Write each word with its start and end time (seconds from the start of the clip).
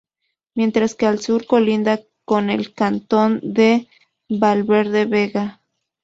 Mientras 0.55 0.95
que 0.95 1.05
al 1.05 1.19
sur 1.19 1.45
colinda 1.45 1.99
con 2.25 2.49
el 2.49 2.73
cantón 2.73 3.39
de 3.43 3.87
Valverde 4.27 5.05
Vega. 5.05 5.61